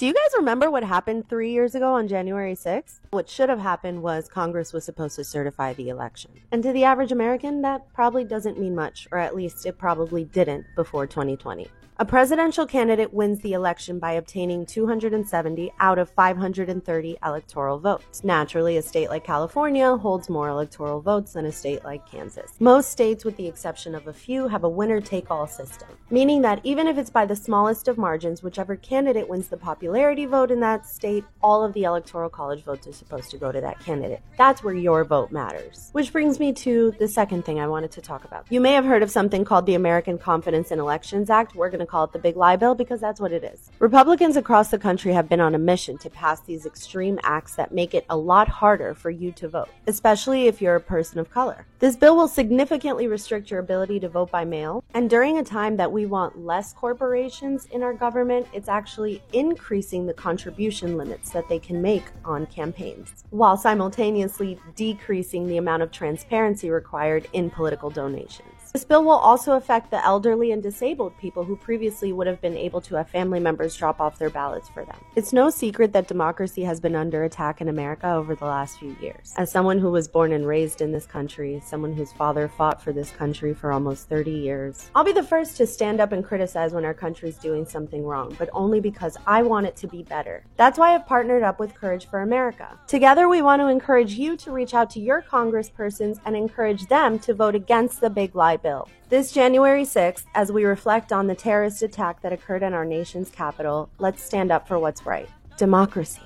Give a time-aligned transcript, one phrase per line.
[0.00, 3.00] Do you guys remember what happened three years ago on January 6th?
[3.10, 6.30] What should have happened was Congress was supposed to certify the election.
[6.50, 10.24] And to the average American, that probably doesn't mean much, or at least it probably
[10.24, 11.68] didn't before 2020.
[12.00, 18.24] A presidential candidate wins the election by obtaining 270 out of 530 electoral votes.
[18.24, 22.52] Naturally, a state like California holds more electoral votes than a state like Kansas.
[22.58, 26.40] Most states, with the exception of a few, have a winner take all system, meaning
[26.40, 30.50] that even if it's by the smallest of margins, whichever candidate wins the popularity vote
[30.50, 33.78] in that state, all of the electoral college votes are supposed to go to that
[33.78, 34.22] candidate.
[34.38, 35.90] That's where your vote matters.
[35.92, 38.46] Which brings me to the second thing I wanted to talk about.
[38.48, 41.54] You may have heard of something called the American Confidence in Elections Act.
[41.54, 43.70] We're going to call it the Big Lie Bill because that's what it is.
[43.80, 47.72] Republicans across the country have been on a mission to pass these extreme acts that
[47.72, 51.30] make it a lot harder for you to vote, especially if you're a person of
[51.30, 51.66] color.
[51.80, 55.76] This bill will significantly restrict your ability to vote by mail, and during a time
[55.78, 61.48] that we want less corporations in our government, it's actually increasing the contribution limits that
[61.48, 67.90] they can make on campaigns, while simultaneously decreasing the amount of transparency required in political
[67.90, 68.46] donations.
[68.72, 71.79] This bill will also affect the elderly and disabled people who previously
[72.12, 74.96] would have been able to have family members drop off their ballots for them.
[75.16, 78.96] It's no secret that democracy has been under attack in America over the last few
[79.00, 79.32] years.
[79.36, 82.92] As someone who was born and raised in this country, someone whose father fought for
[82.92, 86.72] this country for almost 30 years, I'll be the first to stand up and criticize
[86.72, 90.44] when our country's doing something wrong, but only because I want it to be better.
[90.56, 92.78] That's why I've partnered up with Courage for America.
[92.86, 97.18] Together, we want to encourage you to reach out to your congresspersons and encourage them
[97.20, 98.88] to vote against the big lie bill.
[99.08, 103.28] This January 6th, as we reflect on the terrorist attack that occurred in our nation's
[103.28, 106.22] capital, let's stand up for what's right democracy.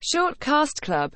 [0.00, 1.08] Short Shortcast Club